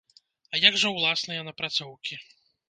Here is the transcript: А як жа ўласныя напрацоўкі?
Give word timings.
А 0.53 0.61
як 0.63 0.77
жа 0.83 0.89
ўласныя 0.95 1.45
напрацоўкі? 1.51 2.19